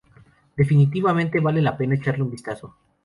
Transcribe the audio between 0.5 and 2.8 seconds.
Definitivamente vale la pena echarle un vistazo".